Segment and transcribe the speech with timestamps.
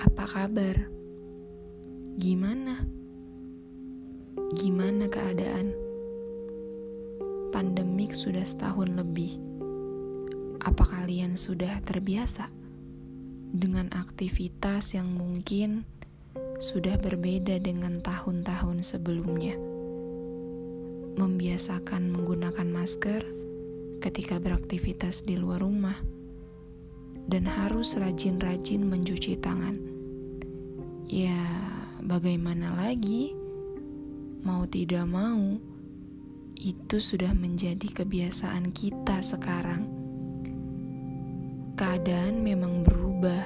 [0.00, 0.88] Apa kabar?
[2.16, 2.88] Gimana?
[4.56, 5.76] Gimana keadaan?
[7.52, 9.36] Pandemik sudah setahun lebih.
[10.64, 12.48] Apa kalian sudah terbiasa
[13.52, 15.84] dengan aktivitas yang mungkin
[16.56, 19.60] sudah berbeda dengan tahun-tahun sebelumnya?
[21.20, 23.20] Membiasakan menggunakan masker
[24.00, 26.00] ketika beraktivitas di luar rumah
[27.28, 29.89] dan harus rajin-rajin mencuci tangan.
[31.10, 31.42] Ya,
[31.98, 33.34] bagaimana lagi?
[34.46, 35.58] Mau tidak mau,
[36.54, 39.90] itu sudah menjadi kebiasaan kita sekarang.
[41.74, 43.42] Keadaan memang berubah,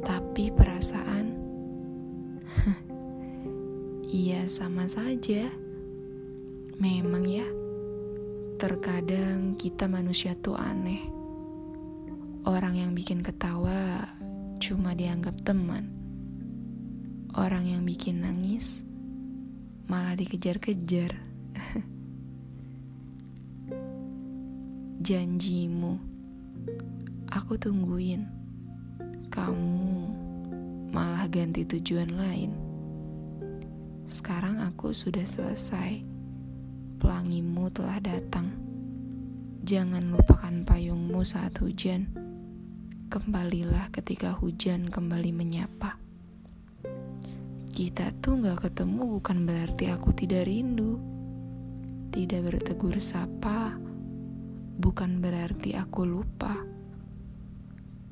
[0.00, 1.36] tapi perasaan,
[4.08, 5.44] iya, sama saja.
[6.80, 7.44] Memang, ya,
[8.56, 11.04] terkadang kita manusia tuh aneh
[12.48, 14.08] Orang yang bikin ketawa
[14.56, 15.99] cuma dianggap teman.
[17.30, 18.82] Orang yang bikin nangis
[19.86, 21.14] malah dikejar-kejar.
[25.06, 25.94] Janjimu,
[27.30, 28.26] aku tungguin.
[29.30, 29.86] Kamu
[30.90, 32.50] malah ganti tujuan lain.
[34.10, 36.02] Sekarang aku sudah selesai.
[36.98, 38.50] Pelangimu telah datang.
[39.62, 42.10] Jangan lupakan payungmu saat hujan
[43.06, 45.99] kembalilah ketika hujan kembali menyapa.
[47.80, 51.00] Kita tuh gak ketemu bukan berarti aku tidak rindu.
[52.12, 53.72] Tidak bertegur sapa,
[54.76, 56.60] bukan berarti aku lupa.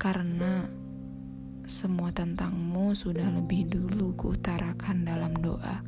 [0.01, 0.65] Karena
[1.69, 5.85] semua tentangmu sudah lebih dulu kuutarakan dalam doa.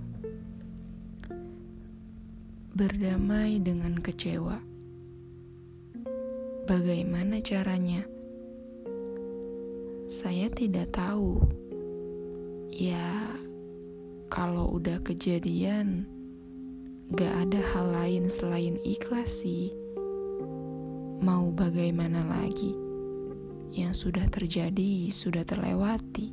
[2.78, 4.62] Berdamai dengan kecewa.
[6.70, 8.06] Bagaimana caranya?
[10.06, 11.42] Saya tidak tahu.
[12.70, 13.41] Ya,
[14.31, 16.08] kalau udah kejadian,
[17.11, 19.75] gak ada hal lain selain ikhlas sih.
[21.19, 22.71] Mau bagaimana lagi?
[23.75, 26.31] Yang sudah terjadi sudah terlewati.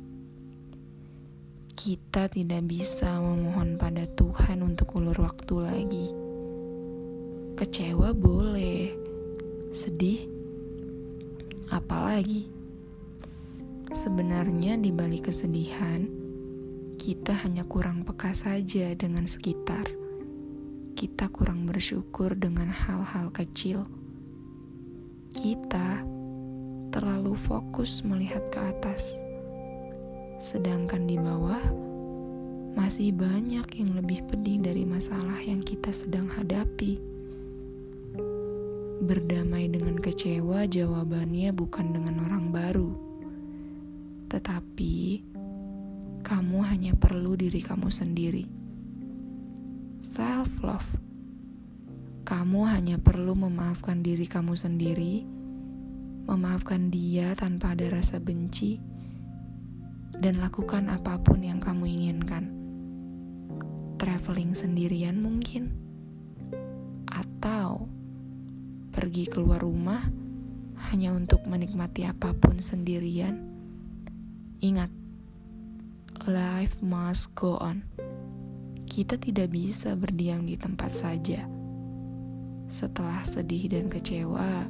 [1.75, 6.07] Kita tidak bisa memohon pada Tuhan untuk ulur waktu lagi.
[7.59, 8.95] Kecewa boleh,
[9.75, 10.23] sedih,
[11.67, 12.47] apalagi
[13.89, 16.18] Sebenarnya di balik kesedihan,
[17.29, 19.85] kita hanya kurang peka saja dengan sekitar.
[20.97, 23.85] Kita kurang bersyukur dengan hal-hal kecil.
[25.29, 26.01] Kita
[26.89, 29.21] terlalu fokus melihat ke atas.
[30.41, 31.61] Sedangkan di bawah
[32.73, 36.97] masih banyak yang lebih pedih dari masalah yang kita sedang hadapi.
[39.05, 42.89] Berdamai dengan kecewa, jawabannya bukan dengan orang baru
[44.29, 45.25] tetapi
[46.21, 48.45] kamu hanya perlu diri kamu sendiri.
[49.99, 50.89] Self love.
[52.23, 55.25] Kamu hanya perlu memaafkan diri kamu sendiri,
[56.29, 58.77] memaafkan dia tanpa ada rasa benci,
[60.19, 62.53] dan lakukan apa pun yang kamu inginkan.
[63.97, 65.73] Traveling sendirian mungkin,
[67.09, 67.89] atau
[68.93, 70.05] pergi keluar rumah
[70.93, 73.49] hanya untuk menikmati apa pun sendirian
[74.59, 74.91] Ingat,
[76.27, 77.87] life must go on.
[78.89, 81.47] Kita tidak bisa berdiam di tempat saja.
[82.67, 84.67] Setelah sedih dan kecewa,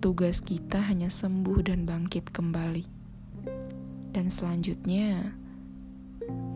[0.00, 2.86] tugas kita hanya sembuh dan bangkit kembali.
[4.16, 5.36] Dan selanjutnya,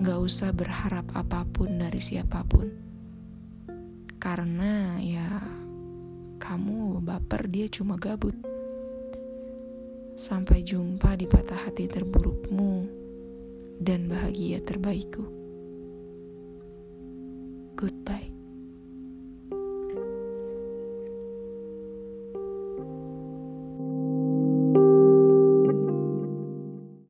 [0.00, 2.72] gak usah berharap apa pun dari siapa pun.
[4.16, 5.28] Karena ya,
[6.40, 8.34] kamu baper dia cuma gabut.
[10.14, 12.23] Sampai jumpa di patah hati terburukmu
[13.84, 15.22] dan bahagia terbaikku.
[17.76, 18.33] Goodbye.